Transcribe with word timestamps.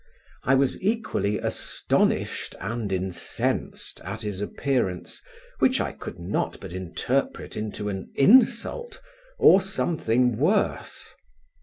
I 0.43 0.55
was 0.55 0.81
equally 0.81 1.37
astonished 1.37 2.55
and 2.59 2.91
incensed 2.91 4.01
at 4.03 4.23
his 4.23 4.41
appearance, 4.41 5.21
which 5.59 5.79
I 5.79 5.91
could 5.91 6.17
not 6.17 6.59
but 6.59 6.73
interpret 6.73 7.55
into 7.55 7.87
an 7.87 8.09
insult, 8.15 8.99
or 9.37 9.61
something 9.61 10.37
worse. 10.37 11.07